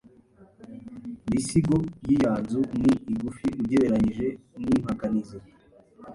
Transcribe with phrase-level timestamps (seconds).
[1.29, 4.27] Iisigo y’iyanzu ni igufi ugereranyije
[4.63, 5.37] n’impakanizi